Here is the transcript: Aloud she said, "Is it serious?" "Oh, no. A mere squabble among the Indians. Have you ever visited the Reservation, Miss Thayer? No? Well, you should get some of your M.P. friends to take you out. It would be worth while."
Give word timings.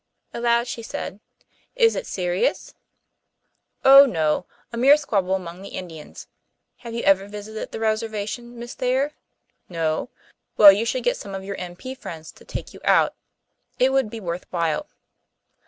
Aloud 0.33 0.65
she 0.67 0.81
said, 0.81 1.19
"Is 1.75 1.95
it 1.95 2.07
serious?" 2.07 2.73
"Oh, 3.85 4.07
no. 4.07 4.47
A 4.73 4.75
mere 4.75 4.97
squabble 4.97 5.35
among 5.35 5.61
the 5.61 5.75
Indians. 5.77 6.25
Have 6.77 6.95
you 6.95 7.03
ever 7.03 7.27
visited 7.27 7.71
the 7.71 7.79
Reservation, 7.79 8.57
Miss 8.57 8.73
Thayer? 8.73 9.11
No? 9.69 10.09
Well, 10.57 10.71
you 10.71 10.85
should 10.85 11.03
get 11.03 11.17
some 11.17 11.35
of 11.35 11.43
your 11.43 11.55
M.P. 11.57 11.93
friends 11.93 12.31
to 12.31 12.43
take 12.43 12.73
you 12.73 12.81
out. 12.83 13.13
It 13.77 13.91
would 13.93 14.09
be 14.09 14.19
worth 14.19 14.47
while." 14.49 14.87